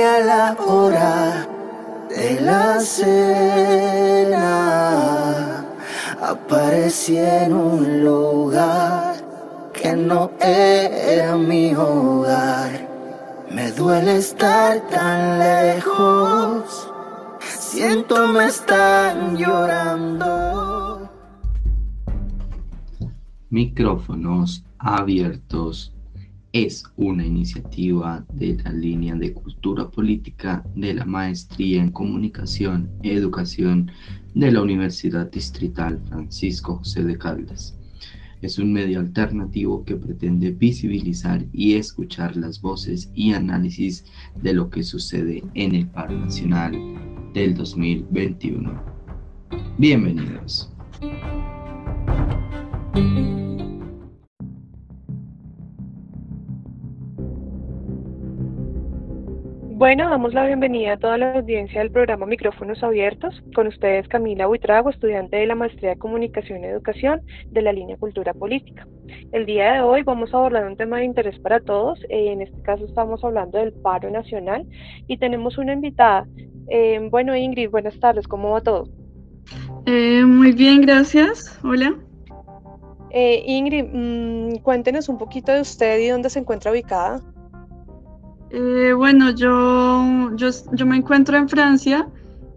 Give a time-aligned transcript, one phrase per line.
[0.00, 1.46] a la hora
[2.08, 4.46] de la cena.
[6.20, 9.14] Aparecí en un lugar
[9.72, 12.88] que no era mi hogar.
[13.50, 16.90] Me duele estar tan lejos.
[17.40, 21.10] Siento me están llorando.
[23.50, 25.92] Micrófonos abiertos
[26.52, 33.10] es una iniciativa de la línea de cultura política de la Maestría en Comunicación y
[33.10, 33.90] Educación
[34.34, 37.78] de la Universidad Distrital Francisco José de Caldas.
[38.42, 44.04] Es un medio alternativo que pretende visibilizar y escuchar las voces y análisis
[44.42, 46.72] de lo que sucede en el paro nacional
[47.32, 48.82] del 2021.
[49.78, 50.70] Bienvenidos.
[59.82, 63.42] Bueno, damos la bienvenida a toda la audiencia del programa Micrófonos Abiertos.
[63.52, 67.20] Con ustedes Camila Buitrago, estudiante de la Maestría de Comunicación y Educación
[67.50, 68.86] de la línea Cultura Política.
[69.32, 71.98] El día de hoy vamos a abordar un tema de interés para todos.
[72.10, 74.64] Eh, en este caso estamos hablando del paro nacional
[75.08, 76.28] y tenemos una invitada.
[76.68, 78.28] Eh, bueno, Ingrid, buenas tardes.
[78.28, 78.88] ¿Cómo va todo?
[79.86, 81.58] Eh, muy bien, gracias.
[81.64, 81.92] Hola.
[83.12, 87.20] Ingrid, mm, cuéntenos un poquito de usted y dónde se encuentra ubicada.
[88.54, 92.06] Eh, bueno, yo, yo, me encuentro en Francia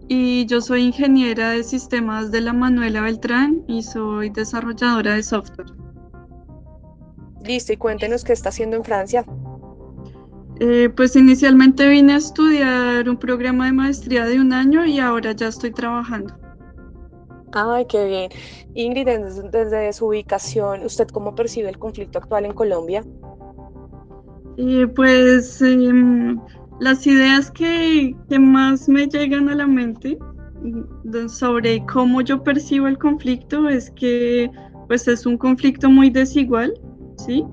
[0.08, 5.68] y yo soy ingeniera de sistemas de la Manuela Beltrán y soy desarrolladora de software.
[7.42, 9.24] Listo, y cuéntenos qué está haciendo en Francia.
[10.60, 15.32] Eh, pues inicialmente vine a estudiar un programa de maestría de un año y ahora
[15.32, 16.34] ya estoy trabajando.
[17.52, 18.30] Ay, qué bien.
[18.74, 19.08] Ingrid,
[19.50, 23.02] desde su ubicación, ¿usted cómo percibe el conflicto actual en Colombia?
[24.94, 26.38] Pues em,
[26.80, 30.18] las ideas que, más me llegan a la mente
[30.62, 34.50] mm, sobre cómo yo percibo el conflicto es que
[34.88, 36.72] pues es un conflicto muy desigual,
[37.18, 37.44] ¿sí?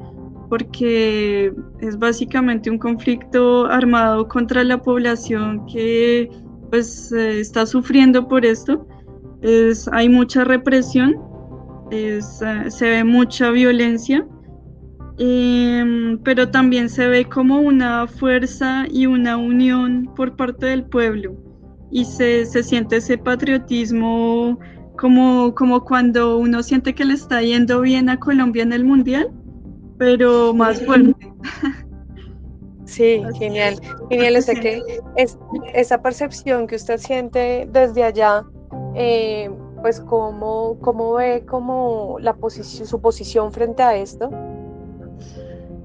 [0.49, 6.29] Porque es básicamente un conflicto armado contra la población que
[6.69, 8.87] pues eh, está sufriendo por esto.
[9.41, 11.15] Es, hay mucha represión,
[11.91, 14.27] eh, se ve mucha violencia
[15.17, 21.35] Em, pero también se ve como una fuerza y una unión por parte del pueblo
[21.91, 24.57] y se, se siente ese patriotismo
[24.97, 29.31] como, como cuando uno siente que le está yendo bien a Colombia en el Mundial,
[29.97, 31.15] pero más fuerte.
[32.85, 34.37] Sí, genial, genial.
[34.37, 34.83] O que
[35.15, 35.39] es,
[35.73, 38.45] esa percepción que usted siente desde allá,
[38.93, 39.49] eh,
[39.81, 44.29] pues cómo, cómo ve como la posición, su posición frente a esto.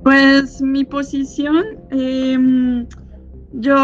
[0.03, 2.87] Pues mi posición, em,
[3.53, 3.77] yo,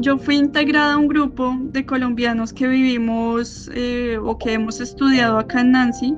[0.00, 5.38] yo fui integrada a un grupo de colombianos que vivimos eh, o que hemos estudiado
[5.38, 6.14] acá en Nancy.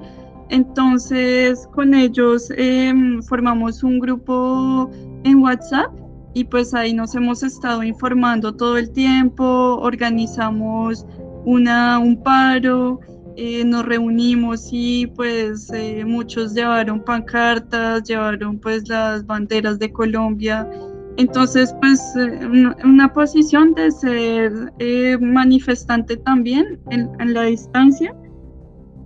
[0.50, 4.91] Entonces con ellos em, formamos un grupo
[5.25, 5.91] en WhatsApp
[6.34, 9.44] y pues ahí nos hemos estado informando todo el tiempo,
[9.81, 11.06] organizamos
[11.44, 13.00] una, un paro
[13.37, 20.69] eh, nos reunimos y pues eh, muchos llevaron pancartas, llevaron pues las banderas de Colombia.
[21.16, 22.47] Entonces pues eh,
[22.84, 28.15] una, posición de ser manifestante también en, en la distancia.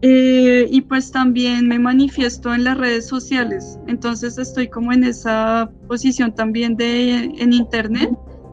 [0.02, 3.78] y pues también me manifiesto en las redes sociales.
[3.86, 8.10] Entonces estoy como en esa posición también de en internet,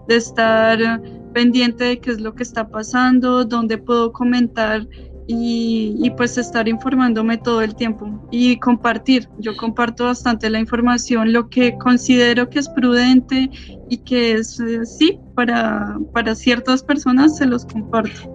[0.08, 1.02] de estar
[1.34, 4.88] pendiente de qué es lo que está pasando, dónde puedo comentar
[5.28, 9.30] y, pues estar informándome todo el tiempo y compartir.
[9.40, 13.50] Yo comparto bastante la información, lo que considero que es prudente
[13.90, 18.30] y que es, eh, sí, para, para ciertas personas se los comparto.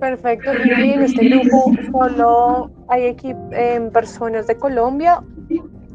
[0.00, 0.50] Perfecto.
[0.64, 3.16] ¿Y en este grupo solo hay
[3.52, 5.22] eh, personas de Colombia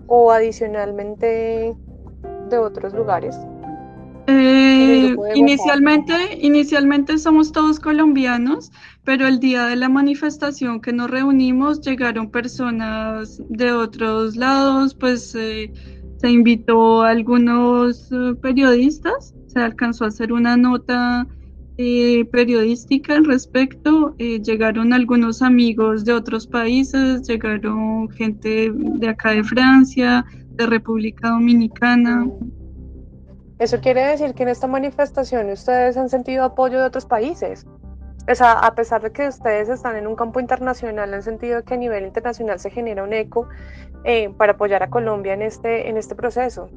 [0.07, 1.75] o adicionalmente
[2.50, 3.38] de otros lugares?
[4.33, 8.72] Eh, inicialmente, inicialmente somos todos colombianos,
[9.04, 15.36] pero el día de la manifestación que nos reunimos llegaron personas de otros lados, pues
[15.36, 15.72] eh,
[16.18, 21.27] se invitó a algunos eh, periodistas, se alcanzó a hacer una nota
[22.31, 30.24] periodística al respecto, llegaron algunos amigos de otros países, llegaron gente de acá de Francia,
[30.51, 32.27] de República Dominicana.
[33.62, 37.68] Eso quiere decir que en esta manifestación ustedes han sentido apoyo de otros países.
[38.28, 41.78] O a pesar de que ustedes están en un campo internacional, han sentido que a
[41.78, 43.48] nivel internacional se genera un eco
[44.04, 46.69] eh, para apoyar a Colombia en este, en este proceso.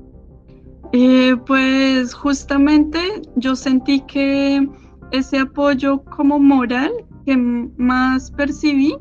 [0.92, 2.98] Eh, pues justamente
[3.36, 4.69] yo sentí que
[5.10, 6.92] ese apoyo como moral
[7.25, 8.94] que más percibí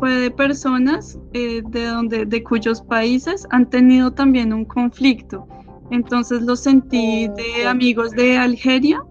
[0.00, 5.46] fue de personas eh, de, donde, de cuyos países han tenido también un conflicto.
[5.90, 9.02] Entonces lo sentí de amigos de Algeria,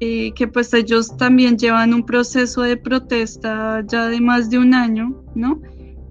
[0.00, 4.74] eh, que pues ellos también llevan un proceso de protesta ya de más de un
[4.74, 5.60] año, ¿no?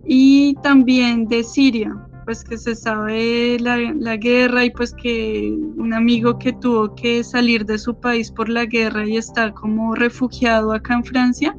[0.05, 1.95] Y también de Siria,
[2.25, 7.23] pues que se sabe la, la, guerra y pues que un amigo que tuvo que
[7.23, 11.55] salir de su país por la guerra y está como refugiado acá en Francia,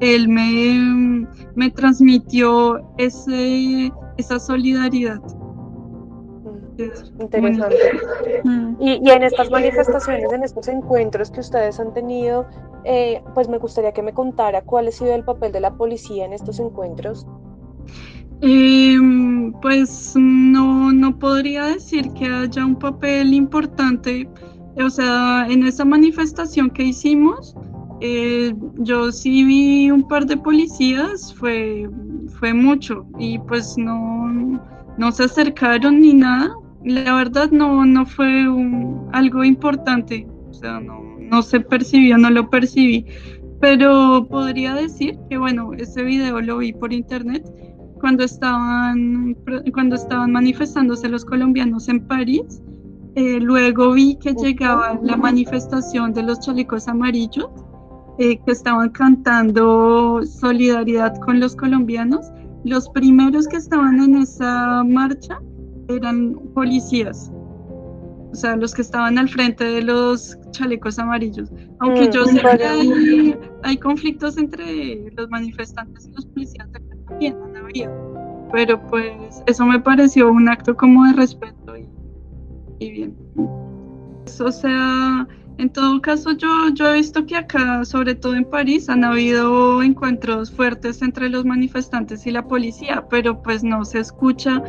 [0.00, 5.20] él me, me transmitió ese, esa solidaridad.
[7.20, 7.76] Interesante.
[8.44, 8.76] Mm.
[8.80, 12.46] Y, y, en estas manifestaciones, en estos encuentros que ustedes han tenido,
[12.84, 16.24] eh, pues me gustaría que me contara cuál ha sido el papel de la policía
[16.24, 17.26] en estos encuentros.
[18.40, 24.28] Em, pues no, no podría decir que haya un papel importante.
[24.76, 27.56] O sea, en esa manifestación que hicimos,
[28.00, 31.90] eh, yo sí vi un par de policías, fue,
[32.38, 34.60] fue mucho y pues no,
[34.96, 36.54] no se acercaron ni nada.
[36.84, 38.44] La verdad no, no fue
[39.12, 43.06] algo importante, o sea, no, no se percibió, no lo percibí.
[43.60, 47.44] Pero podría decir que bueno, ese video lo vi por internet
[48.00, 49.36] cuando estaban,
[49.72, 52.62] cuando estaban manifestándose los colombianos en París.
[53.16, 57.48] Eh, luego vi que llegaba la manifestación de los chalecos amarillos,
[58.18, 62.30] eh, que estaban cantando solidaridad con los colombianos.
[62.64, 65.40] Los primeros que estaban en esa marcha
[65.88, 67.30] eran policías,
[68.30, 71.50] o sea, los que estaban al frente de los chalecos amarillos.
[71.80, 76.68] Aunque mm, yo sé que hay, hay, conflictos entre los manifestantes y los policías
[77.06, 77.36] también,
[78.52, 81.74] pero pues eso me pareció un acto como de respeto
[82.78, 83.16] y, bien.
[84.40, 85.26] O sea,
[85.58, 89.82] en todo caso yo, yo he visto que acá, sobre todo en París, han habido
[89.82, 94.62] encuentros fuertes entre los manifestantes y la policía, pero pues no se escucha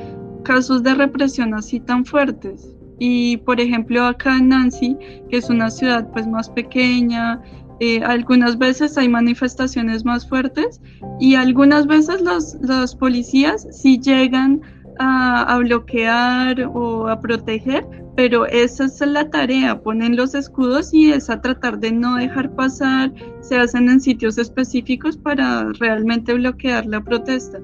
[0.50, 2.76] casos de represión así tan fuertes.
[2.98, 4.98] Y por ejemplo acá en Nancy,
[5.30, 7.40] que es una ciudad pues más pequeña,
[7.80, 10.82] eh, algunas veces hay manifestaciones más fuertes
[11.20, 14.62] y algunas veces los, los policías sí llegan
[14.98, 17.88] a, a, bloquear o a proteger,
[18.18, 22.54] pero esa es la tarea, ponen los escudos y es a tratar de no dejar
[22.56, 27.60] pasar, se hacen en sitios específicos para realmente bloquear la protesta,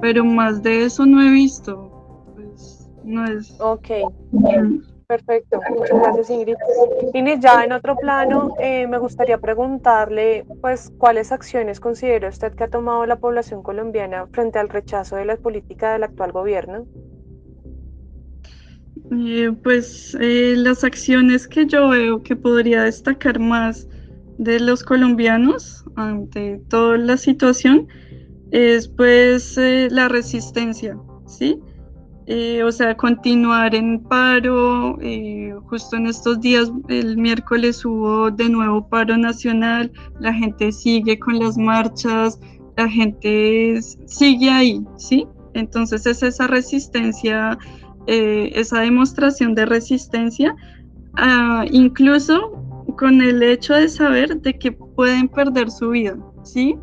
[0.00, 1.91] pero más de eso no he visto,
[3.04, 3.56] no es...
[3.60, 3.88] Ok.
[5.12, 6.54] Perfecto, muchas gracias Ingrid.
[7.12, 12.64] Ingrid, ya en otro plano, eh, me gustaría preguntarle, pues, ¿cuáles acciones considera usted que
[12.64, 16.86] ha tomado la población colombiana frente al rechazo de la política del actual gobierno?
[19.10, 23.86] Eh, pues eh, las acciones que yo veo que podría destacar más
[24.38, 27.86] de los colombianos ante toda la situación
[28.50, 30.96] es pues la resistencia,
[31.26, 31.60] ¿sí?
[32.26, 34.98] Eh, o sea, continuar en paro.
[35.00, 39.90] Eh, justo en estos días, el miércoles hubo de nuevo paro nacional,
[40.20, 42.38] la gente sigue con las marchas,
[42.76, 45.26] la gente sigue ahí, ¿sí?
[45.54, 47.58] Entonces es esa resistencia,
[48.06, 50.54] eh, esa demostración de resistencia,
[51.16, 52.52] ah, incluso
[52.96, 56.76] con el hecho de saber de que pueden perder su vida, ¿sí?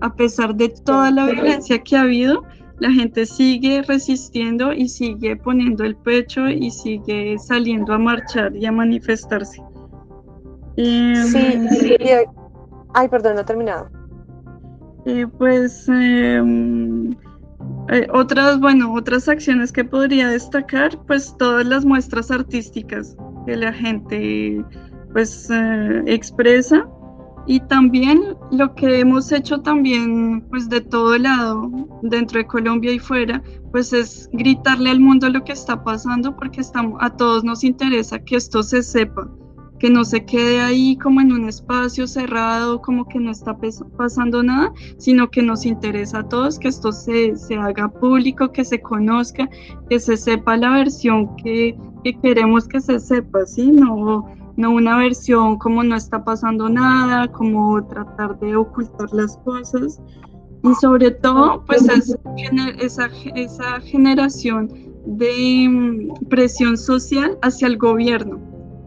[0.00, 2.44] A pesar de toda la violencia que ha habido,
[2.78, 8.66] la gente sigue resistiendo y sigue poniendo el pecho y sigue saliendo a marchar y
[8.66, 9.62] a manifestarse.
[10.76, 11.96] Em, sí, sí.
[12.94, 13.88] Ay, perdón, no he terminado.
[15.06, 17.12] Eh, pues em,
[17.88, 23.16] eh, otras, bueno, otras acciones que podría destacar, pues todas las muestras artísticas
[23.46, 24.64] que la gente
[25.12, 26.86] pues eh, expresa
[27.46, 31.70] y también lo que hemos hecho también, pues de todo lado,
[32.02, 36.60] dentro de Colombia y fuera, pues es gritarle al mundo lo que está pasando porque
[36.60, 39.28] estamos, a todos nos interesa que esto se sepa,
[39.78, 43.56] que no se quede ahí como en un espacio cerrado, como que no está
[43.96, 48.64] pasando nada, sino que nos interesa a todos que esto se, se haga público, que
[48.64, 49.48] se conozca,
[49.88, 53.70] que se sepa la versión que, que queremos que se sepa, ¿sí?
[53.70, 54.26] No
[54.56, 60.00] no una versión como no está pasando nada, como tratar de ocultar las cosas
[60.62, 62.16] y sobre todo pues es,
[62.80, 64.68] esa, esa generación
[65.06, 68.40] de mm, presión social hacia el gobierno.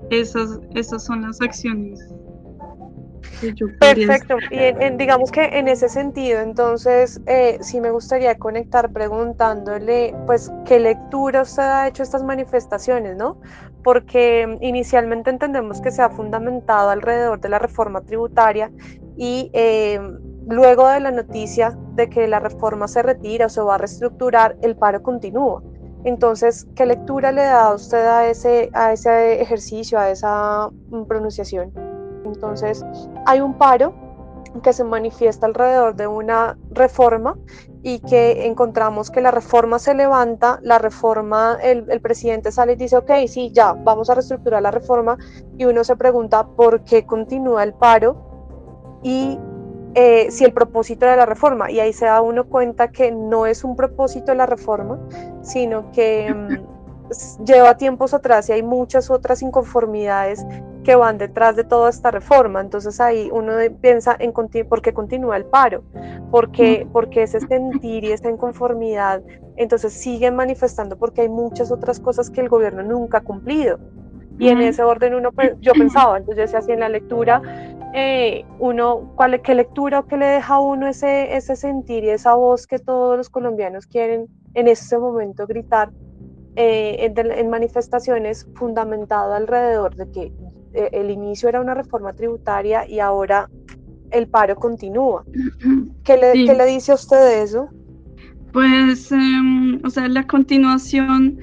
[0.09, 1.99] Esas, esas son las acciones.
[3.79, 4.37] Perfecto.
[4.51, 10.79] Y digamos que en ese sentido, entonces, eh, sí me gustaría conectar preguntándole, pues, qué
[10.79, 13.37] lectura usted ha hecho estas manifestaciones, ¿no?
[13.83, 18.71] Porque inicialmente entendemos que se ha fundamentado alrededor de la reforma tributaria
[19.17, 19.99] y eh,
[20.47, 24.57] luego de la noticia de que la reforma se retira o se va a reestructurar,
[24.61, 25.61] el paro continúa.
[26.05, 31.73] Entonces, ¿qué lectura le da usted a ese, a ese ejercicio, a esa mm, pronunciación?
[32.25, 32.85] Entonces,
[33.25, 33.93] hay un paro
[34.63, 37.37] que se manifiesta alrededor de una reforma
[37.81, 42.75] y que encontramos que la reforma se levanta, la reforma, el, el, presidente sale y
[42.75, 45.17] dice, ok, sí, ya, vamos a reestructurar la reforma
[45.57, 48.17] y uno se pregunta por qué continúa el paro
[49.01, 49.39] y
[49.95, 51.71] eh, si el propósito de la reforma.
[51.71, 54.99] Y ahí se da uno cuenta que no es un propósito de la reforma,
[55.41, 60.45] sino que mm, lleva tiempos atrás y hay muchas otras inconformidades
[60.83, 62.61] que van detrás de toda esta reforma.
[62.61, 64.33] Entonces ahí uno piensa en
[64.67, 65.83] por qué continúa el paro,
[66.31, 69.21] porque, porque ese sentir y esta inconformidad,
[69.57, 73.79] entonces siguen manifestando porque hay muchas otras cosas que el gobierno nunca ha cumplido.
[74.37, 77.41] Y en ese orden uno, yo pensaba, entonces así en la lectura,
[77.93, 82.09] eh, uno, ¿cuál, ¿qué lectura o qué le deja a uno ese, ese sentir y
[82.11, 85.91] esa voz que todos los colombianos quieren en ese momento gritar
[86.55, 90.33] eh, en, manifestaciones fundamentado alrededor de que
[90.73, 93.49] el inicio era una reforma tributaria y ahora
[94.11, 95.25] el paro continúa?
[96.03, 97.69] ¿Qué le, ¿qué le dice a usted de eso?
[98.51, 101.39] Pues, em, o sea, la continuación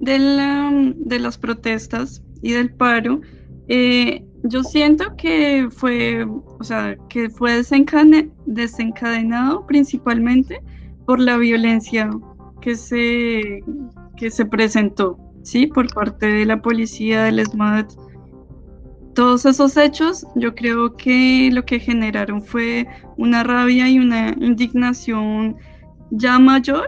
[0.00, 3.20] de, la, de las protestas y del paro,
[3.68, 7.62] eh, yo siento que fue, o sea, que fue
[8.46, 10.62] desencadenado principalmente
[11.06, 12.10] por la violencia
[12.60, 13.62] que se,
[14.16, 15.66] que se presentó, ¿sí?
[15.66, 17.92] Por parte de la policía, del SMAT.
[19.14, 22.86] Todos esos hechos, yo creo que lo que generaron fue
[23.16, 25.56] una rabia y una indignación
[26.10, 26.86] ya mayor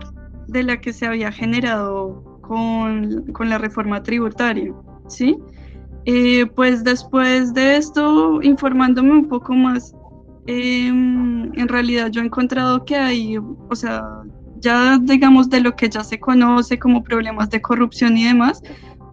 [0.49, 4.73] de la que se había generado con, con la reforma tributaria,
[5.09, 5.37] ¿sí?
[6.05, 9.95] Eh, pues después de esto, informándome un poco más,
[10.47, 14.05] em, en realidad yo he encontrado que hay, o sea,
[14.59, 18.63] ya digamos de lo que ya se conoce como problemas de corrupción y demás,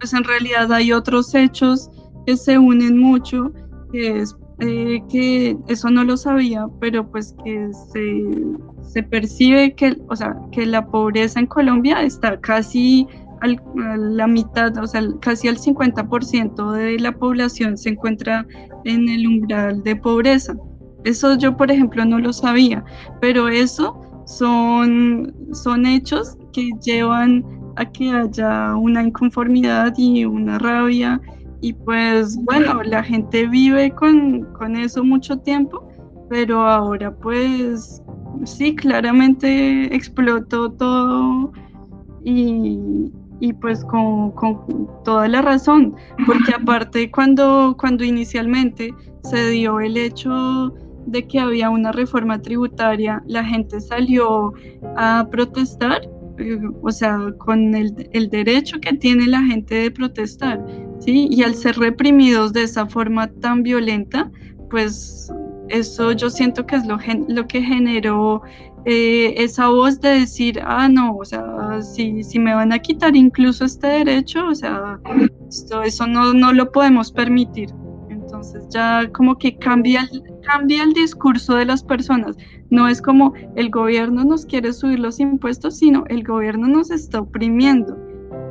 [0.00, 1.90] pues en realidad hay otros hechos
[2.36, 3.52] se unen mucho,
[3.92, 9.96] que es eh, que eso no lo sabía, pero pues que se, se, percibe que,
[10.08, 13.06] o sea, que la pobreza en Colombia está casi
[13.96, 18.46] la mitad, o sea, casi el 50% de la población se encuentra
[18.84, 20.54] en el umbral de pobreza.
[21.04, 22.84] Eso yo, por ejemplo, no lo sabía,
[23.20, 27.44] pero eso son, son hechos que llevan
[27.76, 31.20] a que haya una inconformidad y una rabia
[31.60, 35.88] y pues bueno, la gente vive con, con eso mucho tiempo,
[36.28, 38.02] pero ahora pues
[38.44, 41.52] sí, claramente explotó todo
[42.24, 44.32] y, y pues con,
[45.04, 45.94] toda la razón,
[46.26, 50.74] porque aparte cuando, cuando inicialmente se dio el hecho
[51.06, 54.52] de que había una reforma tributaria, la gente salió
[54.96, 56.02] a protestar,
[56.38, 60.64] eh, o sea, con el, el, derecho que tiene la gente de protestar,
[61.00, 61.28] ¿sí?
[61.30, 64.30] Y al ser reprimidos de esa forma tan violenta,
[64.70, 65.32] pues
[65.68, 68.42] eso yo siento que es lo, lo que generó
[68.86, 73.14] eh, esa voz de decir, ah, no, o sea, si, si me van a quitar
[73.14, 74.98] incluso este derecho, o sea,
[75.48, 77.70] esto, eso no, no lo podemos permitir.
[78.08, 80.08] Entonces ya como que cambia,
[80.42, 82.36] cambia el discurso de las personas.
[82.70, 87.20] No es como el gobierno nos quiere subir los impuestos, sino el gobierno nos está
[87.20, 87.98] oprimiendo,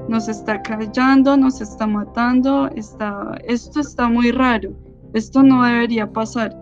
[0.10, 4.72] nos está callando, nos está matando, está, esto está muy raro,
[5.14, 6.56] esto no debería pasar.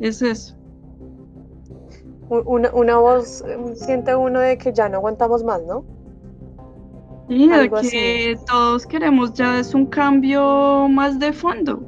[0.00, 0.56] Es eso
[2.40, 5.84] una, voz, eh, siente uno de que ya no aguantamos más, ¿no?
[7.28, 11.82] Sí, de que todos queremos ya es un cambio más de fondo,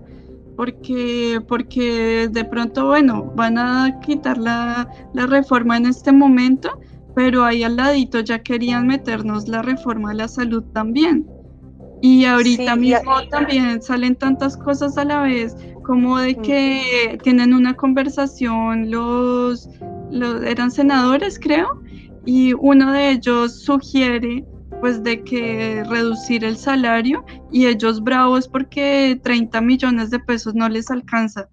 [0.57, 6.79] porque, porque de pronto, bueno, van a quitar la, reforma en este momento,
[7.15, 11.27] pero ahí al ladito ya querían meternos la reforma de la salud también.
[12.03, 17.75] Y ahorita mismo también salen tantas cosas a la vez, como de que tienen una
[17.75, 19.69] conversación los,
[20.45, 21.83] eran senadores, creo,
[22.27, 24.45] y uno de ellos sugiere
[24.81, 30.69] pues de que reducir el salario y ellos bravos porque 30 millones de pesos no
[30.69, 31.49] les alcanza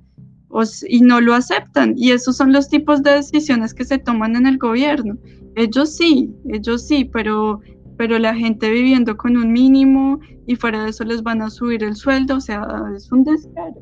[0.87, 1.93] y no lo aceptan.
[1.97, 5.17] Y esos son los tipos de decisiones que se toman en el gobierno.
[5.55, 7.59] Ellos sí, ellos sí, pero,
[7.97, 11.83] pero la gente viviendo con un mínimo y fuera de eso les van a subir
[11.83, 12.65] el sueldo, o sea,
[12.95, 13.81] es un descaro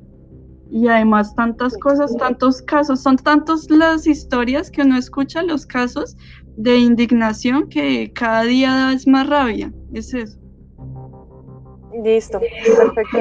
[0.71, 6.15] y además tantas cosas, tantos casos, son tantas las historias que uno escucha, los casos
[6.57, 10.37] de indignación que cada día es más rabia, es eso.
[12.03, 12.39] Listo,
[12.95, 13.17] perfecto.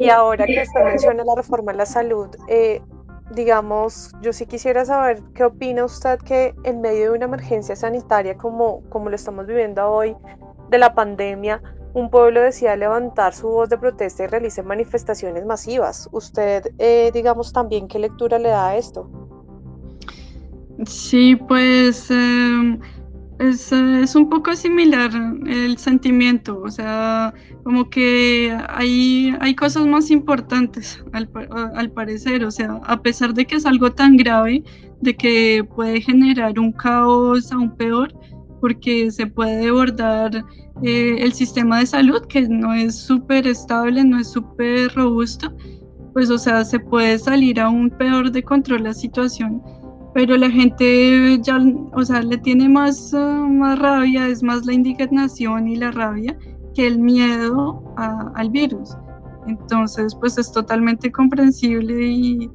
[0.00, 2.82] Y ahora que usted menciona la reforma a la salud, eh,
[3.34, 8.36] digamos, yo sí quisiera saber qué opina usted que en medio de una emergencia sanitaria
[8.36, 10.16] como, como lo estamos viviendo hoy,
[10.70, 11.62] de la pandemia,
[11.94, 16.08] un pueblo decida levantar su voz de protesta y realice manifestaciones masivas.
[16.12, 19.10] ¿Usted, eh, digamos, también qué lectura le da a esto?
[20.86, 22.80] Sí, pues em,
[23.42, 25.10] es, es, un poco similar
[25.46, 27.34] el sentimiento, o sea,
[27.64, 33.56] como que hay, hay cosas más importantes al, parecer, o sea, a pesar de que
[33.56, 34.62] es algo tan grave,
[35.00, 38.14] de que puede generar un caos aún peor,
[38.60, 40.44] porque se puede abordar
[40.82, 45.52] eh, el sistema de salud, que no es súper estable, no es súper robusto,
[46.12, 49.60] pues o sea, se puede salir aún peor de control la situación
[50.14, 51.58] pero la gente ya,
[51.94, 56.36] o sea, le tiene más, uh, más rabia, es más la indignación y la rabia
[56.74, 58.96] que el miedo al virus.
[59.46, 62.50] Entonces, pues es totalmente comprensible y,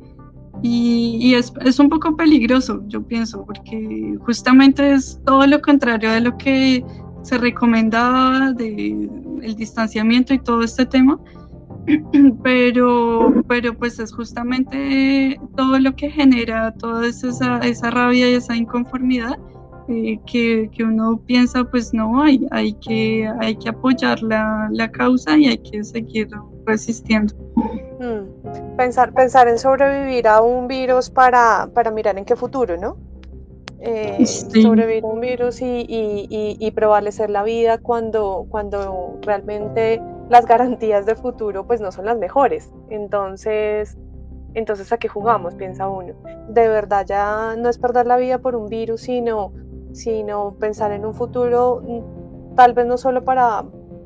[0.63, 6.21] y, es, es, un poco peligroso, yo pienso, porque justamente es todo lo contrario de
[6.21, 6.83] lo que
[7.23, 9.09] se recomendaba de
[9.41, 11.19] el distanciamiento y todo este tema,
[12.44, 18.56] pero, pero pues es justamente todo lo que genera toda esa, esa rabia y esa
[18.56, 19.38] inconformidad
[19.88, 24.91] eh, que, que, uno piensa pues no, hay, hay, que, hay que apoyar la, la
[24.91, 26.27] causa y hay que seguir
[26.65, 27.34] resistiendo.
[28.00, 28.75] Mm.
[28.75, 32.98] Pensar, pensar en sobrevivir a un virus para, para mirar en qué futuro, ¿no?
[33.79, 40.01] Eh, sobrevivir a un virus y, y, y, y prevalecer la vida cuando, cuando realmente
[40.29, 42.72] las garantías de futuro pues no son las mejores.
[42.89, 43.98] Entonces,
[44.53, 45.55] entonces ¿a qué jugamos?
[45.55, 46.13] Piensa uno.
[46.50, 49.53] De verdad ya no es perder la vida por un virus, sino,
[49.93, 53.63] sino pensar en un futuro mm, tal vez no solo para,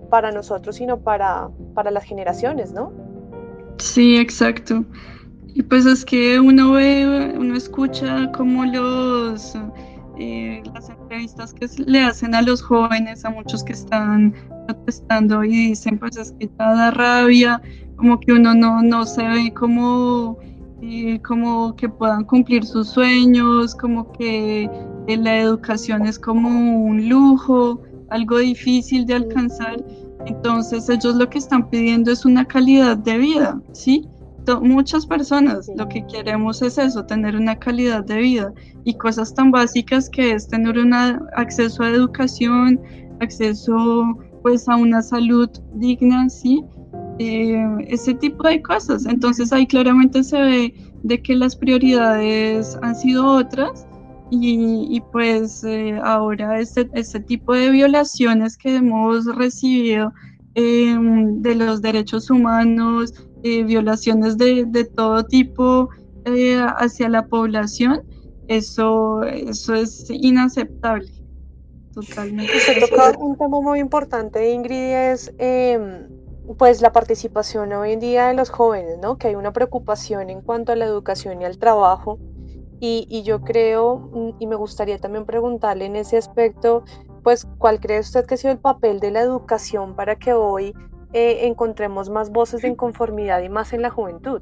[0.10, 2.92] para nosotros, sino para, para las generaciones, ¿no?
[3.78, 4.84] Sí, exacto.
[5.54, 9.58] Y pues es que uno ve, uno escucha como los
[10.22, 14.36] eh, las entrevistas que le hacen a los jóvenes, a muchos que están
[14.68, 17.60] protestando y dicen pues es que ya da rabia,
[17.96, 20.38] como que uno no, no se ve como,
[20.84, 24.70] eh, como que puedan cumplir sus sueños, como que
[25.08, 27.82] eh, la educación es como un lujo,
[28.12, 29.84] algo difícil de alcanzar.
[30.28, 34.08] Entonces ellos lo que están pidiendo es una calidad de vida, ¿sí?
[34.62, 39.52] Muchas personas lo que queremos es eso, tener una calidad de vida y cosas tan
[39.52, 42.80] básicas que es tener un acceso a educación,
[43.20, 46.64] acceso pues a una salud digna, ¿sí?
[47.20, 49.06] Eh, ese tipo de cosas.
[49.06, 50.74] Entonces ahí claramente se ve
[51.04, 53.86] de que las prioridades han sido otras
[54.34, 60.14] y, pues eh, ahora este, este tipo de violaciones que hemos recibido
[60.56, 65.90] eh, de los derechos humanos, eh, violaciones de, de, todo tipo
[66.26, 68.04] eh, hacia la población,
[68.48, 71.10] eso, eso es inaceptable.
[71.94, 72.60] Totalmente.
[72.60, 76.08] Se toca un tema muy importante, Ingrid, es em,
[76.58, 79.18] pues la participación hoy en día de los jóvenes, ¿no?
[79.18, 82.20] Que hay una preocupación en cuanto a la educación y al trabajo.
[82.80, 86.84] Y, y yo creo, mm, y me gustaría también preguntarle en ese aspecto,
[87.24, 90.74] pues, ¿cuál cree usted que ha sido el papel de la educación para que hoy
[91.14, 94.42] eh, encontremos más voces de inconformidad y más en la juventud.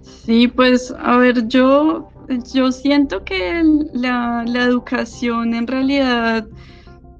[0.00, 2.08] Sí, pues a ver, yo,
[2.52, 3.62] yo siento que
[3.92, 6.46] la, la educación en realidad,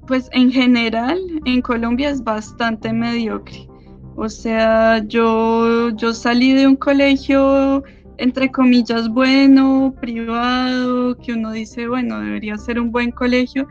[0.07, 3.67] pues en general en Colombia es bastante mediocre.
[4.15, 7.83] O sea, yo, yo salí de un colegio
[8.17, 13.67] entre comillas bueno, privado, que uno dice, bueno, debería ser un buen colegio,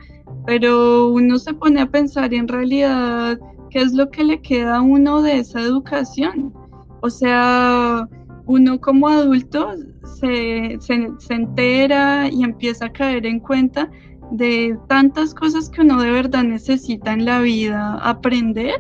[0.46, 3.38] pero uno se pone a pensar y en realidad
[3.74, 6.54] ¿qué es lo que le queda a uno de esa educación?
[7.02, 8.08] O sea,
[8.46, 9.72] uno como adulto
[10.20, 10.78] se,
[11.28, 13.90] entera y empieza a caer en cuenta
[14.30, 18.76] de tantas cosas que uno de verdad necesita en la vida aprender,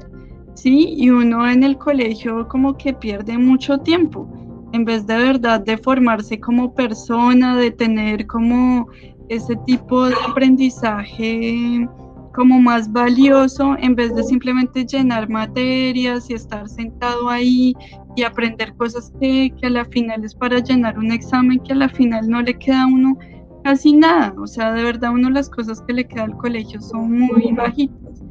[0.54, 0.94] ¿sí?
[0.96, 4.28] Y uno en el colegio como que pierde mucho tiempo,
[4.72, 8.86] en vez de verdad de formarse como persona, de tener como
[9.28, 11.88] ese tipo de aprendizaje
[12.34, 17.74] como más valioso en vez de simplemente llenar materias y estar sentado ahí
[18.16, 21.76] y aprender cosas que, que a la final es para llenar un examen que a
[21.76, 23.16] la final no le queda a uno
[23.62, 24.34] casi nada.
[24.38, 28.22] O sea, de verdad uno las cosas que le queda al colegio son muy bajitas.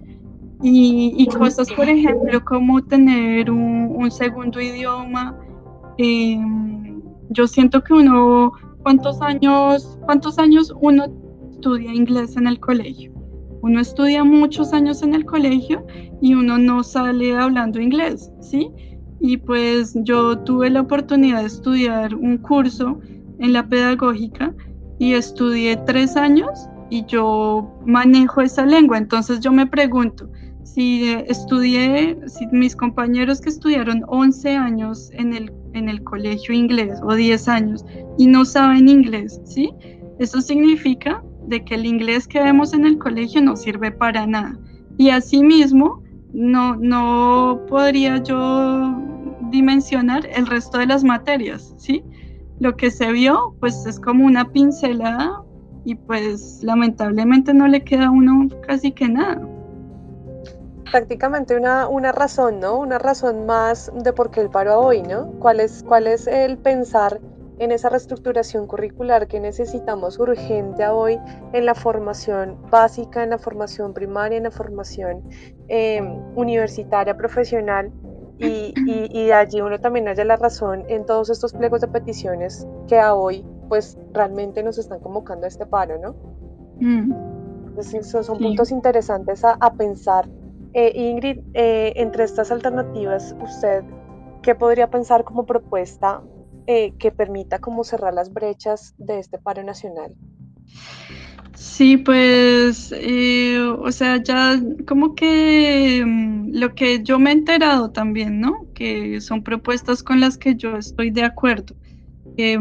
[0.62, 5.38] Y, y cosas, por ejemplo, como tener un, un segundo idioma.
[5.98, 11.06] Em, yo siento que uno, ¿cuántos años, ¿cuántos años uno
[11.52, 13.12] estudia inglés en el colegio?
[13.63, 15.88] Uno estudia muchos años en el colegio
[16.21, 18.69] y uno no sale hablando inglés, ¿sí?
[19.21, 22.99] Y pues yo tuve la oportunidad de estudiar un curso
[23.39, 24.54] en la pedagógica
[24.99, 28.97] y estudié tres años y yo manejo esa lengua.
[28.97, 30.30] Entonces yo me pregunto,
[30.65, 36.99] si estudié, si mis compañeros que estudiaron 11 años en el, en el colegio inglés
[37.02, 37.86] o 10 años
[38.17, 39.71] y no saben inglés, ¿sí?
[40.19, 44.58] Eso significa de que el inglés que vemos en el colegio no sirve para nada.
[44.97, 46.03] Y asimismo,
[46.34, 48.95] no, no podría yo
[49.49, 52.03] dimensionar el resto de las materias, ¿sí?
[52.60, 55.43] Lo que se vio, pues es como una pincelada
[55.86, 59.41] y pues lamentablemente no le queda a uno casi que nada.
[60.91, 62.77] Prácticamente una, una razón, ¿no?
[62.77, 65.32] Una razón más de por qué el paro hoy, ¿no?
[65.39, 67.19] ¿Cuál es, cuál es el pensar
[67.60, 71.20] en esa reestructuración curricular que necesitamos urgente hoy
[71.54, 75.24] en la formación básica, en la formación primaria, en la formación
[75.68, 77.92] em, universitaria, profesional,
[78.39, 82.68] y, y, de allí uno también haya la razón en todos estos pliegos de peticiones
[82.88, 86.16] que a hoy pues realmente nos están convocando a este paro, ¿no?
[86.80, 87.13] Mm.
[87.70, 90.28] Entonces, son, puntos interesantes a, a pensar.
[90.74, 93.84] Eh, Ingrid, eh, entre estas alternativas, ¿usted
[94.42, 96.22] qué podría pensar como propuesta
[96.67, 100.15] eh, que permita como cerrar las brechas de este paro nacional?
[101.56, 107.91] Sí, pues, eh, o sea, ya como que mm, lo que yo me he enterado
[107.91, 108.67] también, ¿no?
[108.73, 111.76] Que son propuestas con las que yo estoy de acuerdo.
[112.38, 112.58] Que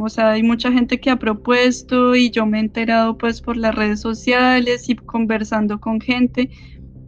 [0.00, 3.56] o sea, hay mucha gente que ha propuesto y yo me he enterado pues por
[3.56, 6.50] las redes sociales y conversando con gente.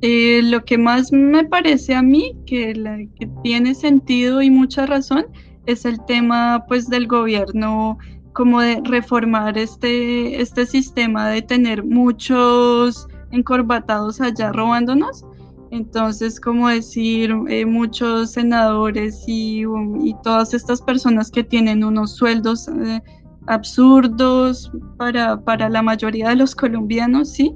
[0.03, 2.72] Eh, lo que más me parece a mí que,
[3.18, 5.26] que tiene sentido y mucha razón
[5.66, 7.99] es el tema pues del gobierno
[8.33, 15.25] como de reformar este, este sistema de tener muchos encorbatados allá robándonos.
[15.70, 19.62] Entonces, como decir, eh, muchos senadores y,
[20.01, 23.01] y, todas estas personas que tienen unos sueldos eh,
[23.46, 27.55] absurdos para, para la mayoría de los colombianos, ¿sí?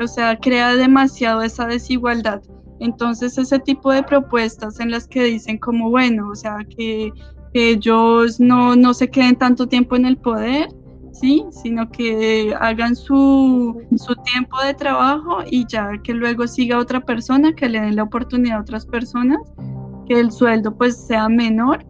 [0.00, 2.42] O sea, crea demasiado esa desigualdad.
[2.84, 7.10] Entonces, ese tipo de propuestas en las que dicen como, bueno, o sea, que,
[7.54, 10.68] ellos no, no, se queden tanto tiempo en el poder,
[11.12, 11.44] ¿sí?
[11.52, 17.54] Sino que hagan su, su, tiempo de trabajo y ya que luego siga otra persona,
[17.54, 19.38] que le den la oportunidad a otras personas,
[20.08, 21.86] que el sueldo pues sea menor.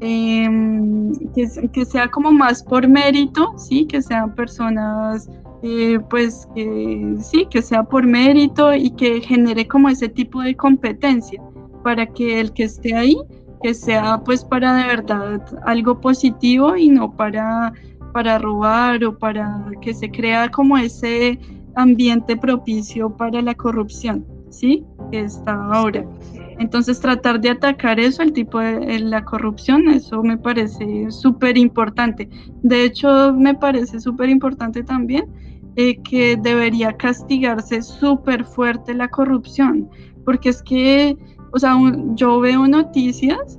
[0.00, 5.28] Em, que, que, sea como más por mérito, sí, que sean personas
[5.66, 10.54] eh, pues que sí, que sea por mérito y que genere como ese tipo de
[10.54, 11.42] competencia
[11.82, 13.16] para que el que esté ahí,
[13.62, 17.72] que sea pues para de verdad algo positivo y no para,
[18.12, 21.38] para robar o para que se crea como ese
[21.76, 24.84] ambiente propicio para la corrupción, ¿sí?
[25.10, 26.04] Que está ahora.
[26.58, 32.28] Entonces tratar de atacar eso, el tipo de la corrupción, eso me parece súper importante.
[32.62, 35.24] De hecho, me parece súper importante también
[35.76, 39.90] eh, que debería castigarse súper fuerte la corrupción,
[40.24, 41.16] porque es que,
[41.52, 41.76] o sea,
[42.14, 43.58] yo veo noticias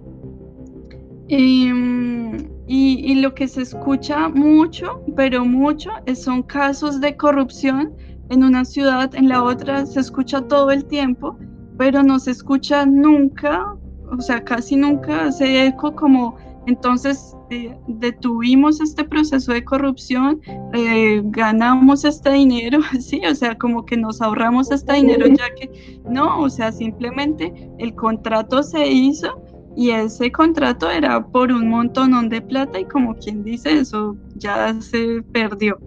[1.27, 7.93] em, y, y, lo que se escucha mucho, pero mucho, son casos de corrupción
[8.29, 11.37] en una ciudad, en la otra se escucha todo el tiempo,
[11.77, 13.75] pero no se escucha nunca,
[14.09, 20.41] o sea, casi nunca se eco como entonces eh, detuvimos este proceso de corrupción,
[20.73, 25.99] eh, ganamos este dinero, sí, o sea, como que nos ahorramos este dinero ya que
[26.09, 29.41] no, o sea, simplemente el contrato se hizo
[29.75, 34.73] y ese contrato era por un montón de plata y como quien dice eso ya
[34.81, 35.77] se perdió.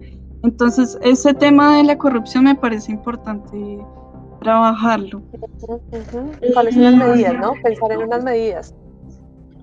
[0.43, 3.79] Entonces ese tema de la corrupción me parece importante
[4.41, 5.21] trabajarlo.
[6.53, 7.53] ¿Cuáles son las medidas, no?
[7.61, 8.73] Pensar en unas medidas.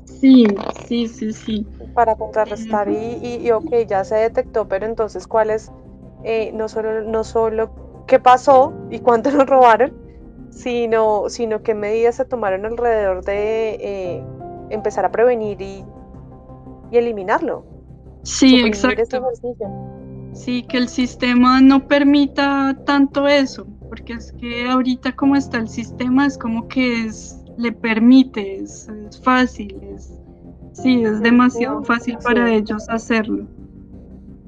[0.06, 0.46] Sí,
[0.86, 1.66] sí, sí, sí.
[1.94, 5.70] Para contrarrestar y, y, ok, ya se detectó, pero entonces, ¿cuál es,
[6.24, 9.92] eh, no, solo, no solo qué pasó y cuánto nos robaron,
[10.50, 14.24] sino, sino qué medidas se tomaron alrededor de eh,
[14.70, 15.84] empezar a prevenir y,
[16.90, 17.64] y eliminarlo?
[18.22, 19.22] Sí, exacto.
[20.32, 25.68] Sí, que el sistema no permita tanto eso, porque es que ahorita como está el
[25.68, 28.88] sistema es como que es le permite, es,
[29.22, 30.12] fácil, es,
[30.72, 33.46] sí, es demasiado fácil para ellos hacerlo.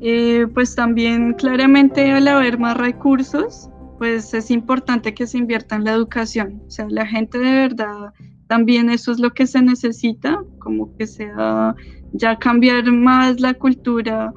[0.00, 3.68] Eh, pues también claramente al haber más recursos,
[3.98, 6.62] pues es importante que se invierta en la educación.
[6.66, 8.12] O sea, la gente de verdad,
[8.46, 11.74] también eso es lo que se necesita, como que sea
[12.12, 14.32] ya cambiar más la cultura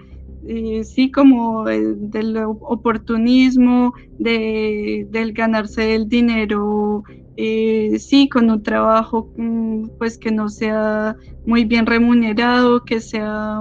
[0.47, 7.04] eh, sí, como del oportunismo, de, del ganarse el dinero,
[7.38, 13.60] eh, sí, con un trabajo mm, pues que no sea muy bien remunerado, que sea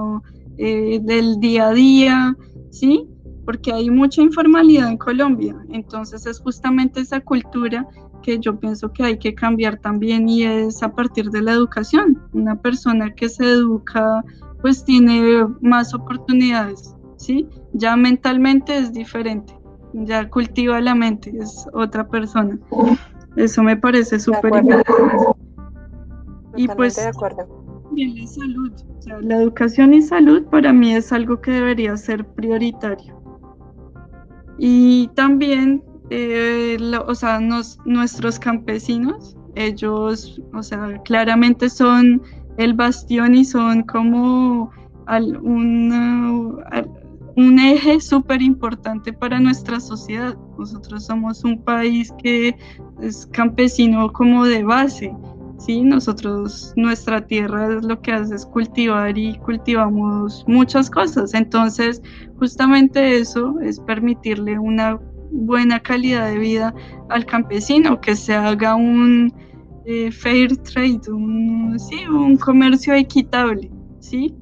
[0.57, 2.37] eh, del día a día,
[2.71, 3.07] sí,
[3.45, 7.87] porque hay mucha informalidad en Colombia, entonces es justamente esa cultura
[8.21, 12.21] que yo pienso que hay que cambiar también y es a partir de la educación.
[12.33, 14.23] Una persona que se educa
[14.61, 17.47] pues tiene más oportunidades, ¿sí?
[17.73, 19.53] Ya mentalmente es diferente,
[19.93, 22.57] ya cultiva la mente, es otra persona.
[23.35, 24.91] Eso me parece súper importante.
[26.55, 27.47] Y pues de acuerdo.
[27.91, 31.97] Bien, la salud, o sea, la educación y salud para mí es algo que debería
[31.97, 33.21] ser prioritario.
[34.57, 37.39] Y también, eh, o sea,
[37.85, 42.21] nuestros campesinos, ellos, o sea, claramente son
[42.63, 44.71] el bastión y son como
[45.41, 46.59] un,
[47.59, 50.35] eje súper importante para nuestra sociedad.
[50.57, 52.55] Nosotros somos un país que
[53.01, 55.13] es campesino como de base.
[55.57, 61.35] Sí, nosotros, nuestra tierra es lo que hace es cultivar y cultivamos muchas cosas.
[61.35, 62.01] Entonces,
[62.39, 64.99] justamente eso es permitirle una
[65.31, 66.73] buena calidad de vida
[67.09, 69.31] al campesino, que se haga un,
[69.85, 74.35] eh, fair trade, un, sí, un comercio equitable, ¿sí?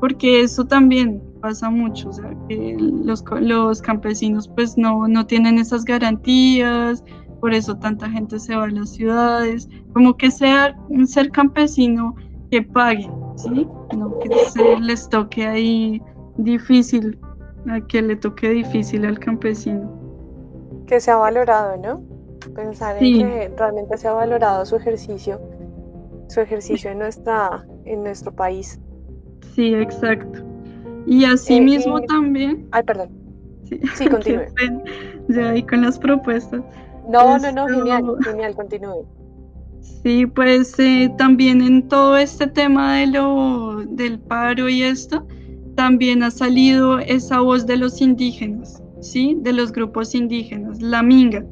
[0.00, 5.58] porque eso también pasa mucho, o sea, que los, los campesinos pues no, no tienen
[5.58, 7.02] esas garantías,
[7.40, 12.14] por eso tanta gente se va a las ciudades, como que sea un ser campesino
[12.50, 13.66] que pague, ¿sí?
[13.96, 16.02] No que se les toque ahí
[16.36, 17.18] difícil,
[17.88, 19.92] que le toque difícil al campesino.
[20.86, 22.17] Que sea valorado, ¿no?
[22.48, 25.40] Pensar en que realmente se ha valorado su ejercicio,
[26.28, 28.78] su ejercicio en, nuestra, en nuestro país.
[29.54, 30.44] Sí, exacto.
[31.06, 32.68] Y así eh, mismo también.
[32.70, 33.10] Ay, perdón.
[33.64, 34.46] Sí, sí continúe.
[35.28, 36.62] ya ahí con las propuestas.
[37.08, 39.06] No, no, no, genial, genial, continúe.
[39.80, 45.26] Sí, pues eh, también en todo este tema de lo, del paro y esto,
[45.74, 49.36] también ha salido esa voz de los indígenas, ¿sí?
[49.40, 51.44] De los grupos indígenas, la minga.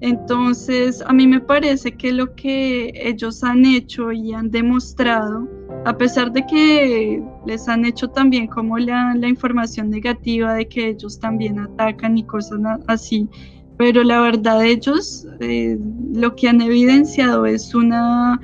[0.00, 5.48] Entonces, a mí me parece que lo que ellos han hecho y han demostrado,
[5.84, 11.18] a pesar de que les han hecho también como la, información negativa de que ellos
[11.18, 13.28] también atacan y cosas así,
[13.76, 15.76] pero la verdad ellos eh,
[16.14, 18.40] lo que han evidenciado es una,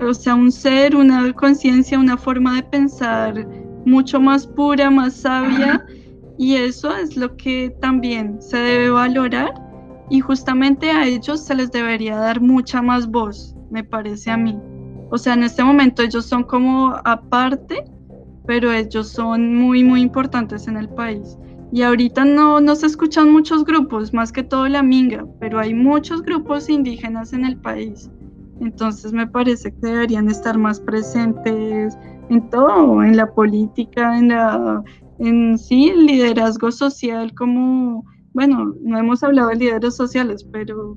[0.00, 3.46] o sea, un ser, una conciencia, una forma de pensar
[3.84, 5.84] mucho más pura, más sabia,
[6.38, 9.63] y eso es lo que también se debe valorar
[10.10, 14.58] y justamente a ellos se les debería dar mucha más voz, me parece a mí.
[15.10, 17.84] O sea, en este momento ellos son como aparte,
[18.46, 21.38] pero ellos son muy, muy importantes en el país.
[21.72, 25.74] Y ahorita no, no se escuchan muchos grupos, más que todo la Minga, pero hay
[25.74, 28.10] muchos grupos indígenas en el país.
[28.60, 34.82] Entonces me parece que deberían estar más presentes en todo, en la política, en la,
[35.18, 38.04] en sí, el liderazgo social como
[38.34, 40.96] bueno, no hemos hablado de líderes sociales, pero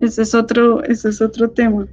[0.00, 1.86] ese es otro, ese es otro tema.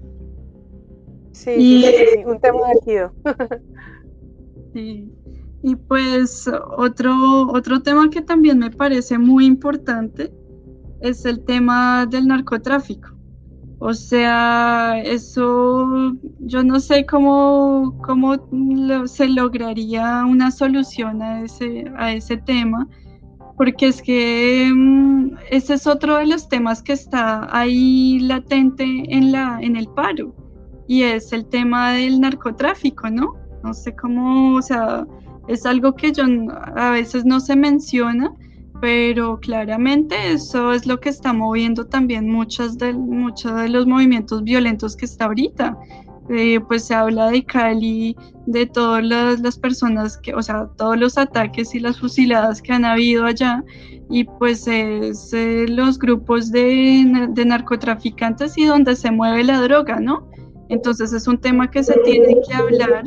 [1.32, 1.86] Sí,
[2.26, 3.12] un tema elegido.
[4.74, 5.12] sí.
[5.64, 10.34] Y pues otro, otro tema que también me parece muy importante
[11.00, 13.10] es el tema del narcotráfico.
[13.80, 18.36] O sea, eso yo no sé cómo, cómo
[19.08, 22.88] se lograría una solución a ese, a ese tema,
[23.58, 29.32] porque es que mm, ese es otro de los temas que está ahí latente en,
[29.32, 30.36] la, en el paro,
[30.88, 33.36] y es el tema del narcotráfico, ¿no?
[33.63, 35.06] No sé cómo, o sea,
[35.48, 36.24] es algo que yo
[36.76, 38.34] a veces no se menciona,
[38.82, 44.44] pero claramente eso es lo que está moviendo también muchos de, muchos de los movimientos
[44.44, 45.78] violentos que está ahorita.
[46.30, 51.18] Eh, pues se habla de Cali, de todas las, personas que, o sea, todos los
[51.18, 53.64] ataques y las fusiladas que han habido allá,
[54.10, 60.00] y pues es eh, los grupos de, de, narcotraficantes y donde se mueve la droga,
[60.00, 60.30] ¿no?
[60.70, 63.04] Entonces es un tema que se tiene que hablar.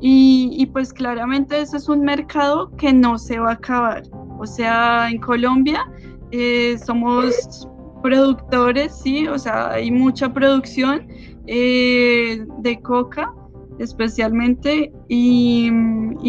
[0.00, 4.02] Y, y pues claramente ese es un mercado que no se va a acabar.
[4.38, 5.84] O sea, en Colombia
[6.30, 7.68] eh, somos
[8.02, 11.06] productores, sí, o sea, hay mucha producción
[11.46, 13.32] eh, de coca
[13.80, 15.70] especialmente y,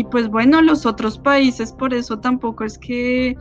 [0.09, 3.35] pues bueno, los otros países por eso tampoco es que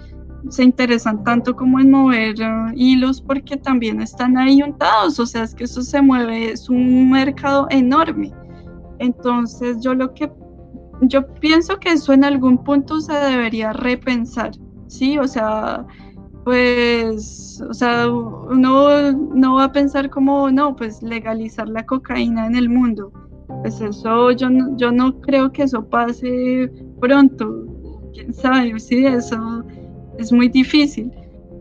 [0.49, 5.45] se interesan tanto como en mover uh, hilos porque también están ahí untados, o sea,
[5.45, 8.33] es que eso se mueve, es un mercado enorme.
[8.99, 10.31] Entonces yo lo que
[11.03, 14.51] yo pienso que eso en algún punto se debería repensar,
[14.89, 15.19] ¿sí?
[15.19, 15.87] O sea,
[16.45, 22.57] pues, o sea, uno no va a pensar como, no, pues legalizar la cocaína en
[22.57, 23.13] el mundo.
[23.63, 27.67] Pues eso, yo no, yo no creo que eso pase pronto.
[28.13, 29.65] Quién sabe, sí, eso
[30.19, 31.13] es muy difícil.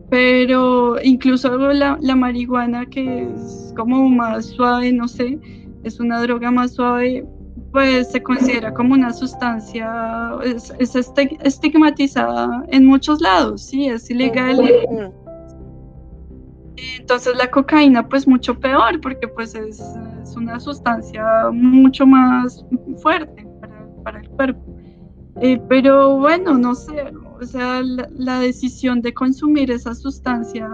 [0.10, 5.40] Pero incluso la, la marihuana, que es como más suave, no sé,
[5.84, 7.26] es una droga más suave,
[7.72, 10.74] pues se considera como una sustancia, es,
[11.44, 14.60] estigmatizada en muchos lados, sí, es ilegal.
[16.98, 19.82] Entonces la cocaína pues mucho peor porque pues es,
[20.36, 22.66] una sustancia mucho más
[23.02, 23.46] fuerte
[24.04, 24.62] para, el cuerpo.
[25.42, 30.70] Eh, pero bueno, no sé, o sea, la, la, decisión de consumir esa sustancia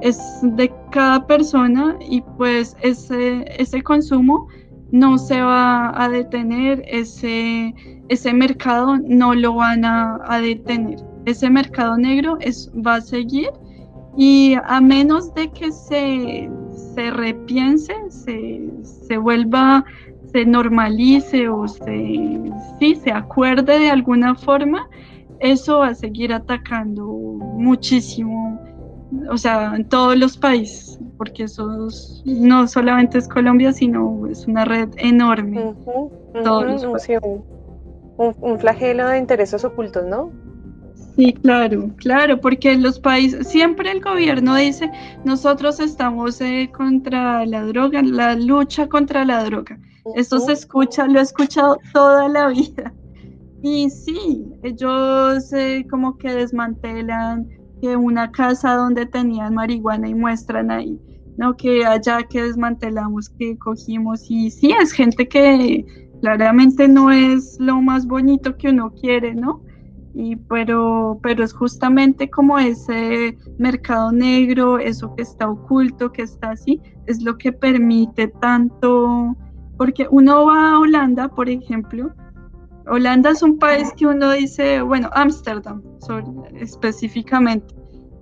[0.00, 4.48] es de cada persona y pues ese, ese consumo
[4.92, 7.74] no se va a detener, ese,
[8.08, 10.98] ese mercado no lo van a, detener.
[11.24, 13.48] Ese mercado negro es, va a seguir
[14.16, 16.50] y a menos de que se,
[16.94, 19.84] se repiense, se, se, vuelva,
[20.30, 22.40] se normalice o se,
[22.78, 24.88] sí, se acuerde de alguna forma,
[25.40, 28.60] eso va a seguir atacando muchísimo
[29.30, 31.88] o sea, en todos los países, porque eso
[32.24, 35.74] no solamente es Colombia, sino es una red enorme.
[36.44, 36.84] todos
[38.16, 40.30] un, flagelo de intereses ocultos, ¿no?
[41.16, 44.90] Sí, claro, claro, porque los países, siempre el gobierno dice,
[45.24, 49.78] nosotros estamos eh, contra la droga, la lucha contra la droga.
[50.14, 52.92] Eso se escucha, lo he escuchado toda la vida.
[53.62, 57.48] Y sí, ellos eh, como que desmantelan
[57.96, 61.00] una casa donde tenían marihuana y muestran ahí,
[61.36, 61.56] ¿no?
[61.56, 65.84] Que allá que desmantelamos, que cogimos y sí, es gente que
[66.20, 69.62] claramente no es lo más bonito que uno quiere, ¿no?
[70.14, 76.50] Y pero, pero es justamente como ese mercado negro, eso que está oculto, que está
[76.50, 79.36] así, es lo que permite tanto,
[79.76, 82.12] porque uno va a Holanda, por ejemplo,
[82.86, 85.82] Holanda es un país que uno dice, bueno, Ámsterdam
[86.54, 87.74] específicamente.